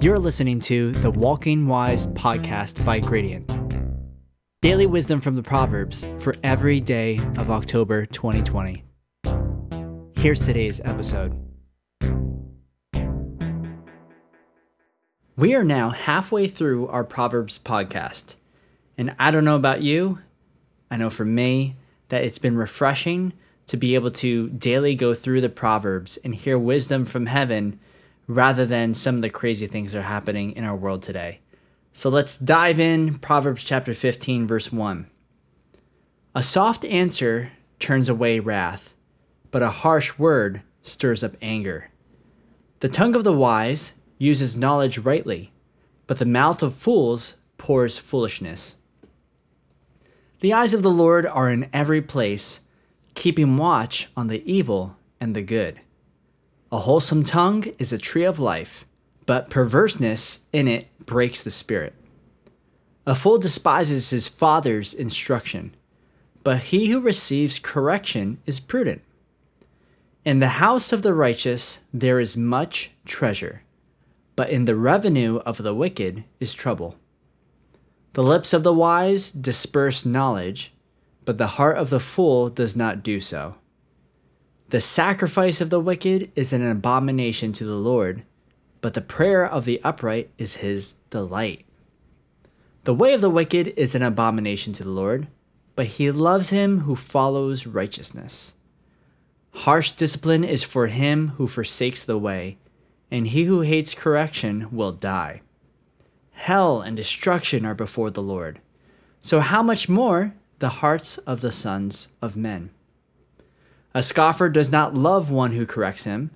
You're 0.00 0.20
listening 0.20 0.60
to 0.60 0.92
the 0.92 1.10
Walking 1.10 1.66
Wise 1.66 2.06
podcast 2.06 2.84
by 2.84 3.00
Gradient. 3.00 3.50
Daily 4.62 4.86
wisdom 4.86 5.20
from 5.20 5.34
the 5.34 5.42
Proverbs 5.42 6.06
for 6.18 6.34
every 6.44 6.80
day 6.80 7.18
of 7.36 7.50
October 7.50 8.06
2020. 8.06 8.84
Here's 10.16 10.46
today's 10.46 10.80
episode. 10.84 11.36
We 15.36 15.56
are 15.56 15.64
now 15.64 15.90
halfway 15.90 16.46
through 16.46 16.86
our 16.86 17.02
Proverbs 17.02 17.58
podcast. 17.58 18.36
And 18.96 19.16
I 19.18 19.32
don't 19.32 19.44
know 19.44 19.56
about 19.56 19.82
you, 19.82 20.20
I 20.92 20.96
know 20.96 21.10
for 21.10 21.24
me 21.24 21.74
that 22.10 22.22
it's 22.22 22.38
been 22.38 22.56
refreshing 22.56 23.32
to 23.66 23.76
be 23.76 23.96
able 23.96 24.12
to 24.12 24.48
daily 24.50 24.94
go 24.94 25.12
through 25.12 25.40
the 25.40 25.48
Proverbs 25.48 26.18
and 26.18 26.36
hear 26.36 26.56
wisdom 26.56 27.04
from 27.04 27.26
heaven 27.26 27.80
rather 28.28 28.64
than 28.64 28.94
some 28.94 29.16
of 29.16 29.22
the 29.22 29.30
crazy 29.30 29.66
things 29.66 29.92
that 29.92 30.00
are 30.00 30.02
happening 30.02 30.52
in 30.52 30.62
our 30.62 30.76
world 30.76 31.02
today. 31.02 31.40
So 31.92 32.08
let's 32.10 32.38
dive 32.38 32.78
in 32.78 33.18
Proverbs 33.18 33.64
chapter 33.64 33.94
15 33.94 34.46
verse 34.46 34.70
1. 34.70 35.10
A 36.34 36.42
soft 36.42 36.84
answer 36.84 37.50
turns 37.80 38.08
away 38.08 38.38
wrath, 38.38 38.94
but 39.50 39.62
a 39.62 39.70
harsh 39.70 40.18
word 40.18 40.62
stirs 40.82 41.24
up 41.24 41.36
anger. 41.42 41.90
The 42.80 42.88
tongue 42.88 43.16
of 43.16 43.24
the 43.24 43.32
wise 43.32 43.94
uses 44.18 44.56
knowledge 44.56 44.98
rightly, 44.98 45.52
but 46.06 46.18
the 46.18 46.24
mouth 46.26 46.62
of 46.62 46.74
fools 46.74 47.34
pours 47.56 47.98
foolishness. 47.98 48.76
The 50.40 50.52
eyes 50.52 50.74
of 50.74 50.82
the 50.82 50.90
Lord 50.90 51.26
are 51.26 51.50
in 51.50 51.68
every 51.72 52.02
place, 52.02 52.60
keeping 53.14 53.56
watch 53.56 54.08
on 54.16 54.28
the 54.28 54.42
evil 54.50 54.96
and 55.18 55.34
the 55.34 55.42
good. 55.42 55.80
A 56.70 56.80
wholesome 56.80 57.24
tongue 57.24 57.64
is 57.78 57.94
a 57.94 57.98
tree 57.98 58.24
of 58.24 58.38
life, 58.38 58.84
but 59.24 59.48
perverseness 59.48 60.40
in 60.52 60.68
it 60.68 60.86
breaks 61.06 61.42
the 61.42 61.50
spirit. 61.50 61.94
A 63.06 63.14
fool 63.14 63.38
despises 63.38 64.10
his 64.10 64.28
father's 64.28 64.92
instruction, 64.92 65.74
but 66.44 66.58
he 66.58 66.88
who 66.88 67.00
receives 67.00 67.58
correction 67.58 68.38
is 68.44 68.60
prudent. 68.60 69.00
In 70.26 70.40
the 70.40 70.60
house 70.60 70.92
of 70.92 71.00
the 71.00 71.14
righteous 71.14 71.78
there 71.94 72.20
is 72.20 72.36
much 72.36 72.90
treasure, 73.06 73.62
but 74.36 74.50
in 74.50 74.66
the 74.66 74.76
revenue 74.76 75.38
of 75.46 75.56
the 75.56 75.72
wicked 75.72 76.24
is 76.38 76.52
trouble. 76.52 76.96
The 78.12 78.22
lips 78.22 78.52
of 78.52 78.62
the 78.62 78.74
wise 78.74 79.30
disperse 79.30 80.04
knowledge, 80.04 80.74
but 81.24 81.38
the 81.38 81.56
heart 81.56 81.78
of 81.78 81.88
the 81.88 82.00
fool 82.00 82.50
does 82.50 82.76
not 82.76 83.02
do 83.02 83.20
so. 83.20 83.54
The 84.70 84.82
sacrifice 84.82 85.62
of 85.62 85.70
the 85.70 85.80
wicked 85.80 86.30
is 86.36 86.52
an 86.52 86.62
abomination 86.62 87.54
to 87.54 87.64
the 87.64 87.78
Lord, 87.78 88.24
but 88.82 88.92
the 88.92 89.00
prayer 89.00 89.46
of 89.46 89.64
the 89.64 89.80
upright 89.82 90.28
is 90.36 90.56
his 90.56 90.96
delight. 91.08 91.64
The 92.84 92.92
way 92.92 93.14
of 93.14 93.22
the 93.22 93.30
wicked 93.30 93.68
is 93.78 93.94
an 93.94 94.02
abomination 94.02 94.74
to 94.74 94.84
the 94.84 94.90
Lord, 94.90 95.26
but 95.74 95.86
he 95.86 96.10
loves 96.10 96.50
him 96.50 96.80
who 96.80 96.96
follows 96.96 97.66
righteousness. 97.66 98.52
Harsh 99.52 99.92
discipline 99.92 100.44
is 100.44 100.64
for 100.64 100.88
him 100.88 101.28
who 101.38 101.48
forsakes 101.48 102.04
the 102.04 102.18
way, 102.18 102.58
and 103.10 103.28
he 103.28 103.44
who 103.44 103.62
hates 103.62 103.94
correction 103.94 104.68
will 104.70 104.92
die. 104.92 105.40
Hell 106.32 106.82
and 106.82 106.94
destruction 106.94 107.64
are 107.64 107.74
before 107.74 108.10
the 108.10 108.22
Lord. 108.22 108.60
So, 109.20 109.40
how 109.40 109.62
much 109.62 109.88
more 109.88 110.34
the 110.58 110.68
hearts 110.68 111.16
of 111.18 111.40
the 111.40 111.52
sons 111.52 112.08
of 112.20 112.36
men? 112.36 112.68
A 113.94 114.02
scoffer 114.02 114.48
does 114.48 114.70
not 114.70 114.94
love 114.94 115.30
one 115.30 115.52
who 115.52 115.64
corrects 115.66 116.04
him, 116.04 116.30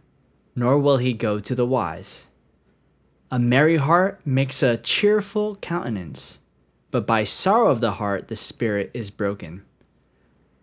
nor 0.57 0.79
will 0.79 0.97
he 0.97 1.13
go 1.13 1.39
to 1.39 1.55
the 1.55 1.67
wise. 1.67 2.27
A 3.31 3.39
merry 3.39 3.77
heart 3.77 4.21
makes 4.25 4.63
a 4.63 4.77
cheerful 4.77 5.57
countenance, 5.57 6.39
but 6.91 7.07
by 7.07 7.25
sorrow 7.25 7.71
of 7.71 7.81
the 7.81 7.93
heart 7.93 8.29
the 8.29 8.37
spirit 8.37 8.91
is 8.95 9.11
broken. 9.11 9.65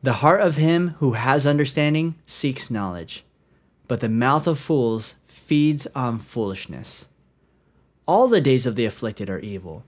The 0.02 0.14
heart 0.14 0.42
of 0.42 0.56
him 0.56 0.90
who 1.00 1.14
has 1.14 1.46
understanding 1.46 2.16
seeks 2.26 2.72
knowledge, 2.72 3.26
but 3.88 4.00
the 4.00 4.10
mouth 4.10 4.48
of 4.48 4.60
fools 4.60 5.16
feeds 5.28 5.88
on 5.96 6.20
foolishness. 6.20 7.08
All 8.06 8.28
the 8.28 8.42
days 8.42 8.66
of 8.66 8.76
the 8.76 8.86
afflicted 8.86 9.30
are 9.30 9.40
evil, 9.40 9.84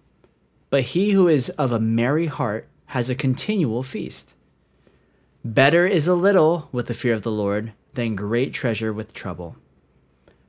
but 0.69 0.83
he 0.83 1.11
who 1.11 1.27
is 1.27 1.49
of 1.51 1.71
a 1.71 1.79
merry 1.79 2.27
heart 2.27 2.67
has 2.87 3.09
a 3.09 3.15
continual 3.15 3.83
feast. 3.83 4.33
Better 5.43 5.87
is 5.87 6.07
a 6.07 6.15
little 6.15 6.69
with 6.71 6.87
the 6.87 6.93
fear 6.93 7.13
of 7.13 7.23
the 7.23 7.31
Lord 7.31 7.73
than 7.93 8.15
great 8.15 8.53
treasure 8.53 8.93
with 8.93 9.13
trouble. 9.13 9.57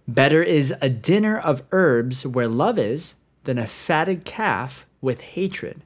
Better 0.06 0.42
is 0.42 0.74
a 0.80 0.88
dinner 0.88 1.38
of 1.38 1.62
herbs 1.72 2.26
where 2.26 2.48
love 2.48 2.78
is 2.78 3.14
than 3.44 3.58
a 3.58 3.66
fatted 3.66 4.24
calf 4.24 4.86
with 5.00 5.20
hatred. 5.20 5.82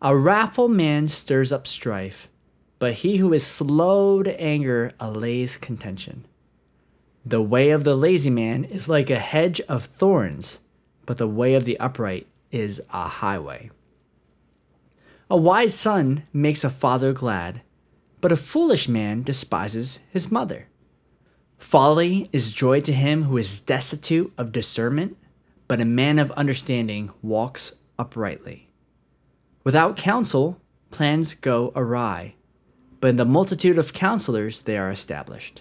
A 0.00 0.16
wrathful 0.16 0.68
man 0.68 1.08
stirs 1.08 1.52
up 1.52 1.66
strife, 1.66 2.28
but 2.78 2.94
he 2.94 3.16
who 3.16 3.32
is 3.32 3.46
slow 3.46 4.22
to 4.22 4.40
anger 4.40 4.92
allays 5.00 5.56
contention. 5.56 6.26
The 7.24 7.42
way 7.42 7.70
of 7.70 7.84
the 7.84 7.96
lazy 7.96 8.30
man 8.30 8.64
is 8.64 8.88
like 8.88 9.10
a 9.10 9.18
hedge 9.18 9.60
of 9.62 9.84
thorns 9.84 10.60
but 11.06 11.18
the 11.18 11.28
way 11.28 11.54
of 11.54 11.64
the 11.64 11.78
upright 11.78 12.26
is 12.50 12.82
a 12.92 13.08
highway. 13.08 13.70
A 15.30 15.36
wise 15.36 15.74
son 15.74 16.24
makes 16.32 16.64
a 16.64 16.70
father 16.70 17.12
glad, 17.12 17.62
but 18.24 18.32
a 18.32 18.36
foolish 18.38 18.88
man 18.88 19.22
despises 19.22 19.98
his 20.08 20.32
mother. 20.32 20.68
Folly 21.58 22.30
is 22.32 22.54
joy 22.54 22.80
to 22.80 22.90
him 22.90 23.24
who 23.24 23.36
is 23.36 23.60
destitute 23.60 24.32
of 24.38 24.50
discernment, 24.50 25.18
but 25.68 25.78
a 25.78 25.84
man 25.84 26.18
of 26.18 26.30
understanding 26.30 27.10
walks 27.20 27.74
uprightly. 27.98 28.70
Without 29.62 29.98
counsel, 29.98 30.58
plans 30.90 31.34
go 31.34 31.70
awry, 31.76 32.34
but 32.98 33.08
in 33.08 33.16
the 33.16 33.26
multitude 33.26 33.76
of 33.76 33.92
counselors 33.92 34.62
they 34.62 34.78
are 34.78 34.90
established. 34.90 35.60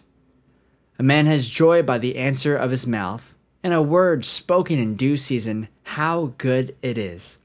A 0.98 1.04
man 1.04 1.26
has 1.26 1.50
joy 1.50 1.84
by 1.84 1.98
the 1.98 2.16
answer 2.16 2.56
of 2.56 2.72
his 2.72 2.88
mouth, 2.88 3.36
and 3.62 3.74
a 3.74 3.82
word 3.82 4.24
spoken 4.24 4.80
in 4.80 4.96
due 4.96 5.18
season, 5.18 5.68
how 5.84 6.34
good 6.38 6.78
it 6.82 6.98
is. 6.98 7.40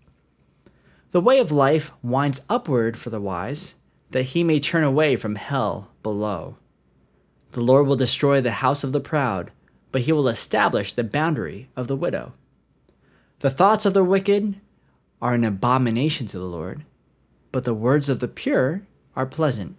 The 1.10 1.20
way 1.20 1.40
of 1.40 1.50
life 1.50 1.90
winds 2.04 2.44
upward 2.48 2.96
for 2.96 3.10
the 3.10 3.20
wise, 3.20 3.74
that 4.10 4.22
he 4.22 4.42
may 4.42 4.60
turn 4.60 4.84
away 4.84 5.16
from 5.16 5.34
hell 5.34 5.90
below. 6.02 6.56
The 7.52 7.60
Lord 7.60 7.86
will 7.86 7.96
destroy 7.96 8.40
the 8.40 8.52
house 8.52 8.84
of 8.84 8.92
the 8.92 9.00
proud, 9.00 9.50
but 9.92 10.02
he 10.02 10.12
will 10.12 10.28
establish 10.28 10.92
the 10.92 11.04
boundary 11.04 11.68
of 11.76 11.88
the 11.88 11.96
widow. 11.96 12.32
The 13.40 13.50
thoughts 13.50 13.86
of 13.86 13.94
the 13.94 14.04
wicked 14.04 14.60
are 15.20 15.34
an 15.34 15.44
abomination 15.44 16.26
to 16.28 16.38
the 16.38 16.44
Lord, 16.44 16.84
but 17.52 17.64
the 17.64 17.74
words 17.74 18.08
of 18.08 18.20
the 18.20 18.28
pure 18.28 18.82
are 19.16 19.26
pleasant. 19.26 19.76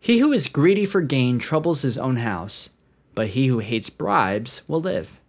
He 0.00 0.18
who 0.18 0.32
is 0.32 0.48
greedy 0.48 0.86
for 0.86 1.00
gain 1.00 1.38
troubles 1.38 1.82
his 1.82 1.96
own 1.96 2.16
house, 2.16 2.70
but 3.14 3.28
he 3.28 3.46
who 3.46 3.60
hates 3.60 3.90
bribes 3.90 4.62
will 4.68 4.80
live. 4.80 5.20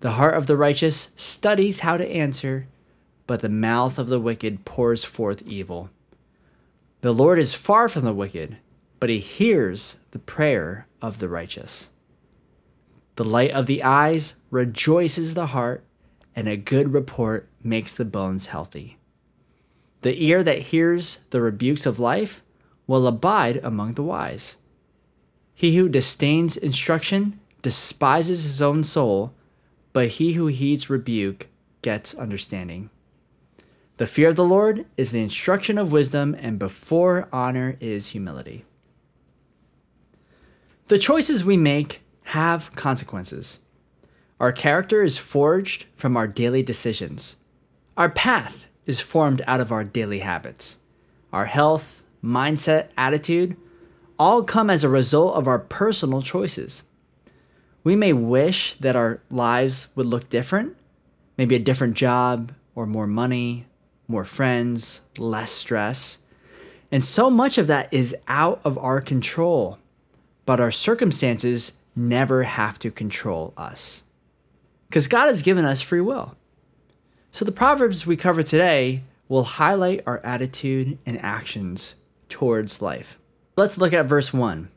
The 0.00 0.12
heart 0.12 0.34
of 0.34 0.46
the 0.46 0.56
righteous 0.56 1.10
studies 1.16 1.80
how 1.80 1.96
to 1.96 2.08
answer, 2.08 2.66
but 3.26 3.40
the 3.40 3.48
mouth 3.48 3.98
of 3.98 4.06
the 4.08 4.20
wicked 4.20 4.64
pours 4.64 5.04
forth 5.04 5.42
evil. 5.42 5.90
The 7.04 7.12
Lord 7.12 7.38
is 7.38 7.52
far 7.52 7.90
from 7.90 8.06
the 8.06 8.14
wicked, 8.14 8.56
but 8.98 9.10
he 9.10 9.18
hears 9.18 9.96
the 10.12 10.18
prayer 10.18 10.86
of 11.02 11.18
the 11.18 11.28
righteous. 11.28 11.90
The 13.16 13.26
light 13.26 13.50
of 13.50 13.66
the 13.66 13.82
eyes 13.82 14.36
rejoices 14.50 15.34
the 15.34 15.48
heart, 15.48 15.84
and 16.34 16.48
a 16.48 16.56
good 16.56 16.94
report 16.94 17.46
makes 17.62 17.94
the 17.94 18.06
bones 18.06 18.46
healthy. 18.46 18.96
The 20.00 20.24
ear 20.24 20.42
that 20.44 20.72
hears 20.72 21.18
the 21.28 21.42
rebukes 21.42 21.84
of 21.84 21.98
life 21.98 22.40
will 22.86 23.06
abide 23.06 23.58
among 23.62 23.92
the 23.92 24.02
wise. 24.02 24.56
He 25.54 25.76
who 25.76 25.90
disdains 25.90 26.56
instruction 26.56 27.38
despises 27.60 28.44
his 28.44 28.62
own 28.62 28.82
soul 28.82 29.34
but 29.92 30.08
he 30.08 30.32
who 30.32 30.46
heeds 30.46 30.88
rebuke 30.88 31.48
gets 31.82 32.14
understanding. 32.14 32.88
The 33.96 34.06
fear 34.06 34.28
of 34.28 34.36
the 34.36 34.44
Lord 34.44 34.86
is 34.96 35.10
the 35.10 35.22
instruction 35.22 35.78
of 35.78 35.92
wisdom, 35.92 36.34
and 36.38 36.58
before 36.58 37.28
honor 37.32 37.76
is 37.80 38.08
humility. 38.08 38.64
The 40.88 40.98
choices 40.98 41.44
we 41.44 41.56
make 41.56 42.02
have 42.24 42.74
consequences. 42.74 43.60
Our 44.40 44.52
character 44.52 45.02
is 45.02 45.16
forged 45.16 45.86
from 45.94 46.16
our 46.16 46.26
daily 46.26 46.62
decisions. 46.62 47.36
Our 47.96 48.10
path 48.10 48.66
is 48.84 49.00
formed 49.00 49.42
out 49.46 49.60
of 49.60 49.70
our 49.70 49.84
daily 49.84 50.18
habits. 50.18 50.78
Our 51.32 51.46
health, 51.46 52.04
mindset, 52.22 52.88
attitude 52.96 53.56
all 54.18 54.42
come 54.42 54.70
as 54.70 54.84
a 54.84 54.88
result 54.88 55.36
of 55.36 55.46
our 55.46 55.58
personal 55.58 56.22
choices 56.22 56.82
we 57.84 57.94
may 57.94 58.14
wish 58.14 58.74
that 58.80 58.96
our 58.96 59.20
lives 59.30 59.88
would 59.94 60.06
look 60.06 60.30
different, 60.30 60.74
maybe 61.36 61.54
a 61.54 61.60
different 61.60 61.94
job 61.94 62.52
or 62.74 62.86
more 62.86 63.06
money, 63.06 63.66
more 64.08 64.24
friends, 64.24 65.00
less 65.18 65.50
stress. 65.50 66.18
And 66.92 67.02
so 67.04 67.30
much 67.30 67.58
of 67.58 67.66
that 67.66 67.92
is 67.92 68.14
out 68.28 68.60
of 68.64 68.78
our 68.78 69.00
control. 69.00 69.78
But 70.46 70.60
our 70.60 70.70
circumstances 70.70 71.72
never 71.96 72.42
have 72.42 72.78
to 72.80 72.90
control 72.90 73.54
us. 73.56 74.02
because 74.94 75.08
God 75.08 75.26
has 75.26 75.42
given 75.42 75.64
us 75.64 75.80
free 75.80 76.00
will. 76.00 76.36
So 77.32 77.44
the 77.44 77.50
Proverbs 77.50 78.06
we 78.06 78.16
cover 78.16 78.44
today 78.44 79.02
will 79.28 79.42
highlight 79.42 80.04
our 80.06 80.20
attitude 80.24 80.98
and 81.04 81.20
actions 81.20 81.96
towards 82.28 82.80
life. 82.80 83.18
Let's 83.56 83.76
look 83.76 83.92
at 83.92 84.06
verse 84.06 84.32
1. 84.32 84.68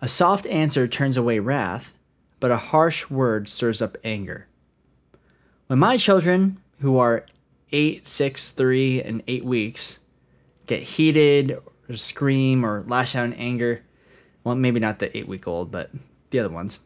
A 0.00 0.08
soft 0.08 0.46
answer 0.46 0.88
turns 0.88 1.18
away 1.18 1.38
wrath, 1.38 1.94
but 2.40 2.50
a 2.50 2.56
harsh 2.56 3.10
word 3.10 3.46
stirs 3.46 3.82
up 3.82 3.98
anger. 4.02 4.46
When 5.66 5.78
my 5.78 5.98
children, 5.98 6.56
who 6.80 6.96
are 6.96 7.26
8, 7.72 8.06
6, 8.06 8.50
3, 8.50 9.02
and 9.02 9.22
8 9.26 9.44
weeks, 9.44 9.98
get 10.66 10.82
heated 10.82 11.58
or 11.88 11.96
scream 11.96 12.64
or 12.64 12.84
lash 12.86 13.16
out 13.16 13.24
in 13.24 13.32
anger, 13.34 13.82
well, 14.44 14.54
maybe 14.54 14.80
not 14.80 14.98
the 14.98 15.16
8 15.16 15.28
week 15.28 15.48
old, 15.48 15.70
but 15.70 15.90
the 16.30 16.38
other 16.38 16.50
ones, 16.50 16.80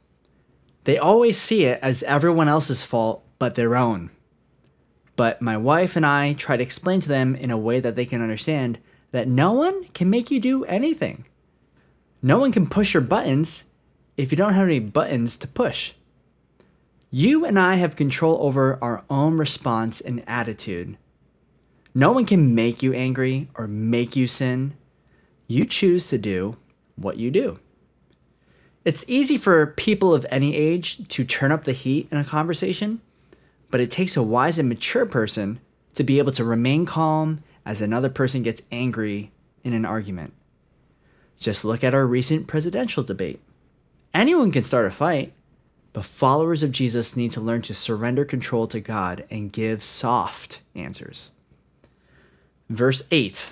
they 0.85 0.99
always 0.99 1.37
see 1.37 1.65
it 1.65 1.81
as 1.83 2.03
everyone 2.05 2.49
else's 2.49 2.83
fault 2.83 3.25
but 3.39 3.55
their 3.55 3.77
own. 3.77 4.11
But 5.17 5.41
my 5.41 5.57
wife 5.57 5.97
and 5.97 6.05
I 6.05 6.35
try 6.35 6.57
to 6.57 6.63
explain 6.63 7.01
to 7.01 7.09
them 7.09 7.35
in 7.35 7.51
a 7.51 7.59
way 7.59 7.81
that 7.81 7.97
they 7.97 8.07
can 8.07 8.23
understand 8.23 8.79
that 9.13 9.29
no 9.29 9.53
one 9.53 9.85
can 9.95 10.11
make 10.11 10.31
you 10.31 10.41
do 10.41 10.65
anything. 10.65 11.25
No 12.23 12.39
one 12.39 12.53
can 12.53 12.67
push 12.67 12.93
your 12.93 13.03
buttons 13.03 13.65
if 14.17 14.31
you 14.31 14.37
don't 14.37 14.55
have 14.55 14.67
any 14.67 14.81
buttons 14.81 15.37
to 15.39 15.49
push. 15.49 15.93
You 17.11 17.45
and 17.45 17.59
I 17.59 17.77
have 17.77 17.97
control 17.97 18.39
over 18.41 18.79
our 18.83 19.05
own 19.09 19.39
response 19.39 20.01
and 20.01 20.25
attitude. 20.27 20.97
No 21.95 22.13
one 22.13 22.27
can 22.27 22.55
make 22.55 22.83
you 22.83 22.93
angry 22.93 23.49
or 23.55 23.69
make 23.69 24.17
you 24.17 24.27
sin. 24.27 24.75
You 25.47 25.65
choose 25.65 26.09
to 26.09 26.19
do 26.19 26.57
what 26.97 27.17
you 27.17 27.31
do. 27.31 27.61
It's 28.85 29.09
easy 29.09 29.37
for 29.37 29.67
people 29.67 30.15
of 30.15 30.27
any 30.31 30.55
age 30.55 31.09
to 31.09 31.25
turn 31.25 31.53
up 31.53 31.65
the 31.65 31.73
heat 31.73 32.09
in 32.11 32.19
a 32.19 32.25
conversation, 32.25 33.01
but 33.71 33.81
it 33.81 33.91
takes 33.91 34.17
a 34.17 34.23
wise 34.23 34.59
and 34.59 34.69
mature 34.69 35.07
person 35.07 35.61
to 35.95 36.05
be 36.05 36.19
able 36.19 36.33
to 36.33 36.45
remain 36.45 36.87
calm 36.87 37.43
as 37.65 37.81
another 37.81 38.09
person 38.09 38.43
gets 38.43 38.63
angry 38.71 39.33
in 39.65 39.73
an 39.73 39.85
argument. 39.85 40.33
Just 41.39 41.65
look 41.65 41.83
at 41.83 41.95
our 41.95 42.07
recent 42.07 42.47
presidential 42.47 43.03
debate. 43.03 43.41
Anyone 44.15 44.51
can 44.51 44.63
start 44.63 44.87
a 44.87 44.91
fight, 44.91 45.33
but 45.97 46.05
followers 46.05 46.63
of 46.63 46.73
Jesus 46.73 47.17
need 47.17 47.31
to 47.31 47.41
learn 47.41 47.63
to 47.63 47.73
surrender 47.73 48.27
control 48.27 48.67
to 48.67 48.81
God 48.81 49.25
and 49.31 49.51
give 49.51 49.83
soft 49.83 50.61
answers. 50.75 51.31
Verse 52.69 53.03
8 53.11 53.51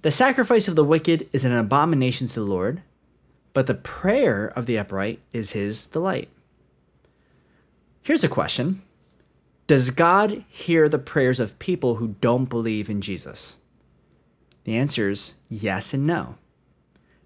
The 0.00 0.10
sacrifice 0.10 0.66
of 0.66 0.76
the 0.76 0.84
wicked 0.84 1.28
is 1.30 1.44
an 1.44 1.52
abomination 1.52 2.26
to 2.28 2.34
the 2.36 2.40
Lord, 2.46 2.80
but 3.52 3.66
the 3.66 3.74
prayer 3.74 4.46
of 4.46 4.64
the 4.64 4.78
upright 4.78 5.20
is 5.30 5.52
his 5.52 5.86
delight. 5.86 6.30
Here's 8.02 8.24
a 8.24 8.28
question 8.28 8.80
Does 9.66 9.90
God 9.90 10.42
hear 10.48 10.88
the 10.88 10.98
prayers 10.98 11.38
of 11.38 11.58
people 11.58 11.96
who 11.96 12.16
don't 12.22 12.48
believe 12.48 12.88
in 12.88 13.02
Jesus? 13.02 13.58
The 14.64 14.74
answer 14.74 15.10
is 15.10 15.34
yes 15.50 15.92
and 15.92 16.06
no 16.06 16.36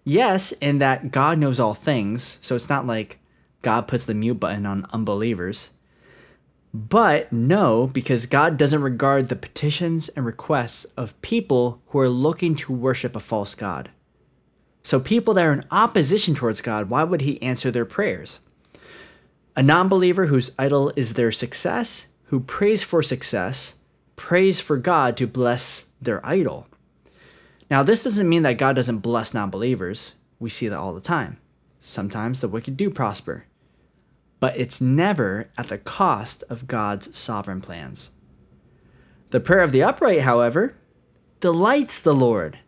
yes, 0.05 0.53
in 0.61 0.81
that 0.81 1.13
God 1.13 1.39
knows 1.39 1.59
all 1.59 1.75
things, 1.75 2.39
so 2.41 2.55
it's 2.55 2.69
not 2.69 2.87
like 2.87 3.21
God 3.65 3.89
puts 3.89 4.05
the 4.05 4.15
mute 4.15 4.39
button 4.39 4.65
on 4.65 4.87
unbelievers. 4.93 5.71
But 6.73 7.33
no, 7.33 7.87
because 7.87 8.27
God 8.27 8.57
doesn't 8.57 8.83
regard 8.83 9.29
the 9.29 9.37
petitions 9.37 10.09
and 10.11 10.27
requests 10.27 10.85
of 10.97 11.21
people 11.23 11.81
who 11.89 11.99
are 11.99 12.09
looking 12.09 12.55
to 12.57 12.73
worship 12.73 13.17
a 13.17 13.21
false 13.21 13.55
God. 13.55 13.91
So, 14.83 15.01
people 15.01 15.35
that 15.35 15.45
are 15.45 15.53
in 15.53 15.65
opposition 15.71 16.35
towards 16.35 16.61
God, 16.61 16.91
why 16.91 17.05
would 17.05 17.23
He 17.23 17.41
answer 17.41 17.71
their 17.71 17.85
prayers? 17.85 18.41
A 19.57 19.63
non 19.63 19.89
believer 19.89 20.27
whose 20.27 20.53
idol 20.59 20.93
is 20.97 21.15
their 21.15 21.33
success, 21.33 22.07
who 22.25 22.41
prays 22.41 22.83
for 22.83 23.03
success, 23.03 23.77
prays 24.17 24.61
for 24.61 24.77
God 24.77 25.17
to 25.17 25.27
bless 25.27 25.87
their 26.03 26.25
idol. 26.27 26.67
Now, 27.71 27.83
this 27.83 28.05
doesn't 28.05 28.29
mean 28.29 28.43
that 28.43 28.59
God 28.59 28.77
doesn't 28.77 28.99
bless 28.99 29.33
non 29.33 29.49
believers. 29.49 30.17
We 30.39 30.51
see 30.51 30.69
that 30.69 30.79
all 30.79 30.93
the 30.93 31.01
time. 31.01 31.39
Sometimes 31.79 32.41
the 32.41 32.49
wicked 32.49 32.77
do 32.77 32.91
prosper, 32.91 33.45
but 34.45 34.59
it's 34.59 34.79
never 34.79 35.49
at 35.57 35.69
the 35.69 35.79
cost 35.79 36.45
of 36.51 36.69
God's 36.69 37.17
sovereign 37.17 37.63
plans. 37.63 38.11
The 39.31 39.41
prayer 39.41 39.63
of 39.63 39.73
the 39.73 39.83
upright, 39.83 40.21
however, 40.21 40.77
delights 41.41 41.99
the 41.99 42.15
Lord 42.15 42.59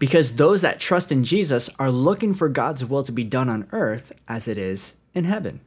because 0.00 0.34
those 0.34 0.62
that 0.62 0.80
trust 0.80 1.12
in 1.12 1.22
Jesus 1.22 1.70
are 1.78 1.92
looking 1.92 2.34
for 2.34 2.48
God's 2.48 2.84
will 2.84 3.04
to 3.04 3.12
be 3.12 3.22
done 3.22 3.48
on 3.48 3.68
earth 3.70 4.10
as 4.26 4.48
it 4.48 4.56
is 4.56 4.96
in 5.14 5.22
heaven. 5.22 5.60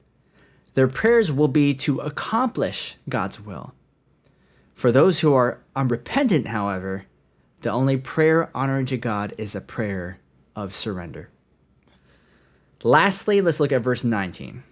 Their 0.73 0.89
prayers 0.89 1.31
will 1.31 1.47
be 1.47 1.73
to 1.75 1.99
accomplish 1.99 2.97
God's 3.07 3.39
will. 3.39 3.73
For 4.73 4.91
those 4.91 5.21
who 5.21 5.33
are 5.33 5.61
unrepentant, 5.73 6.47
however, 6.47 7.05
the 7.61 7.71
only 7.71 7.95
prayer 7.95 8.51
honoring 8.53 8.87
to 8.87 8.97
God 8.97 9.33
is 9.37 9.55
a 9.55 9.61
prayer 9.61 10.19
of 10.53 10.75
surrender. 10.75 11.29
Lastly, 12.83 13.39
let's 13.39 13.61
look 13.61 13.71
at 13.71 13.81
verse 13.81 14.03
19. 14.03 14.63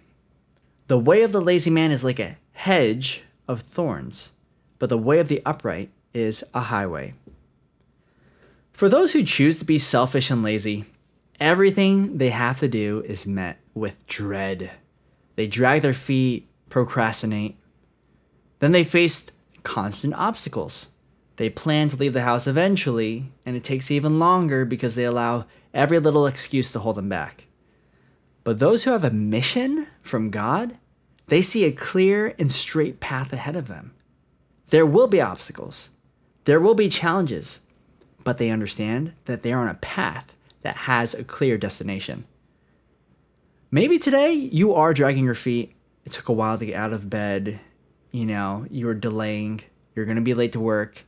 The 0.88 0.98
way 0.98 1.20
of 1.20 1.32
the 1.32 1.42
lazy 1.42 1.68
man 1.68 1.92
is 1.92 2.02
like 2.02 2.18
a 2.18 2.38
hedge 2.52 3.22
of 3.46 3.60
thorns, 3.60 4.32
but 4.78 4.88
the 4.88 4.96
way 4.96 5.18
of 5.18 5.28
the 5.28 5.42
upright 5.44 5.90
is 6.14 6.42
a 6.54 6.60
highway. 6.60 7.12
For 8.72 8.88
those 8.88 9.12
who 9.12 9.22
choose 9.22 9.58
to 9.58 9.66
be 9.66 9.76
selfish 9.76 10.30
and 10.30 10.42
lazy, 10.42 10.86
everything 11.38 12.16
they 12.16 12.30
have 12.30 12.60
to 12.60 12.68
do 12.68 13.02
is 13.06 13.26
met 13.26 13.58
with 13.74 14.06
dread. 14.06 14.70
They 15.36 15.46
drag 15.46 15.82
their 15.82 15.92
feet, 15.92 16.48
procrastinate. 16.70 17.58
Then 18.60 18.72
they 18.72 18.82
face 18.82 19.26
constant 19.64 20.14
obstacles. 20.14 20.88
They 21.36 21.50
plan 21.50 21.88
to 21.88 21.96
leave 21.96 22.14
the 22.14 22.22
house 22.22 22.46
eventually, 22.46 23.30
and 23.44 23.56
it 23.56 23.62
takes 23.62 23.90
even 23.90 24.18
longer 24.18 24.64
because 24.64 24.94
they 24.94 25.04
allow 25.04 25.44
every 25.74 25.98
little 25.98 26.26
excuse 26.26 26.72
to 26.72 26.78
hold 26.78 26.96
them 26.96 27.10
back. 27.10 27.44
But 28.44 28.58
those 28.58 28.84
who 28.84 28.92
have 28.92 29.04
a 29.04 29.10
mission 29.10 29.88
from 30.00 30.30
God, 30.30 30.78
they 31.26 31.42
see 31.42 31.64
a 31.64 31.72
clear 31.72 32.34
and 32.38 32.50
straight 32.50 33.00
path 33.00 33.32
ahead 33.32 33.56
of 33.56 33.68
them. 33.68 33.94
There 34.70 34.86
will 34.86 35.06
be 35.06 35.20
obstacles, 35.20 35.90
there 36.44 36.60
will 36.60 36.74
be 36.74 36.88
challenges, 36.88 37.60
but 38.24 38.38
they 38.38 38.50
understand 38.50 39.12
that 39.26 39.42
they 39.42 39.52
are 39.52 39.60
on 39.60 39.68
a 39.68 39.74
path 39.74 40.32
that 40.62 40.76
has 40.76 41.14
a 41.14 41.24
clear 41.24 41.58
destination. 41.58 42.24
Maybe 43.70 43.98
today 43.98 44.32
you 44.32 44.72
are 44.72 44.94
dragging 44.94 45.24
your 45.24 45.34
feet. 45.34 45.74
It 46.04 46.12
took 46.12 46.28
a 46.28 46.32
while 46.32 46.56
to 46.56 46.66
get 46.66 46.74
out 46.74 46.94
of 46.94 47.10
bed. 47.10 47.60
You 48.10 48.24
know, 48.24 48.66
you 48.70 48.88
are 48.88 48.94
delaying. 48.94 49.60
You're 49.94 50.06
going 50.06 50.16
to 50.16 50.22
be 50.22 50.34
late 50.34 50.52
to 50.52 50.60
work 50.60 51.04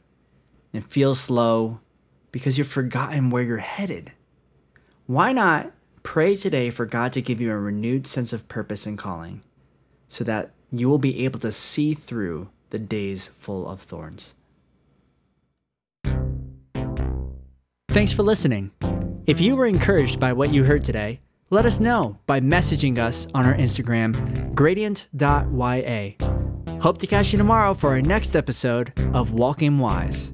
and 0.73 0.85
feel 0.85 1.15
slow 1.15 1.81
because 2.33 2.59
you've 2.59 2.69
forgotten 2.69 3.31
where 3.31 3.43
you're 3.43 3.59
headed. 3.59 4.13
Why 5.07 5.33
not 5.33 5.73
pray 6.03 6.37
today 6.37 6.71
for 6.71 6.87
God 6.87 7.13
to 7.13 7.23
give 7.23 7.41
you 7.41 7.53
a 7.53 7.59
renewed 7.59 8.07
sense 8.07 8.33
of 8.33 8.49
purpose 8.49 8.87
and 8.87 8.99
calling 8.99 9.43
so 10.09 10.25
that 10.25 10.51
you 10.71 10.89
will 10.89 10.99
be 10.99 11.25
able 11.25 11.41
to 11.41 11.53
see 11.53 11.95
through 11.95 12.49
the 12.71 12.79
days 12.79 13.29
full 13.39 13.69
of 13.69 13.81
thorns? 13.81 14.35
Thanks 17.91 18.13
for 18.13 18.23
listening. 18.23 18.71
If 19.27 19.41
you 19.41 19.57
were 19.57 19.67
encouraged 19.67 20.21
by 20.21 20.33
what 20.33 20.53
you 20.53 20.65
heard 20.65 20.85
today, 20.85 21.21
let 21.51 21.67
us 21.67 21.81
know 21.81 22.19
by 22.27 22.41
messaging 22.41 22.99
us 22.99 23.27
on 23.35 23.45
our 23.45 23.55
Instagram, 23.55 24.55
gradient.ya. 24.55 26.13
Hope 26.81 26.99
to 26.99 27.07
catch 27.07 27.33
you 27.33 27.39
tomorrow 27.39 27.75
for 27.75 27.91
our 27.91 28.01
next 28.01 28.37
episode 28.37 28.93
of 29.13 29.33
Walking 29.33 29.79
Wise. 29.79 30.33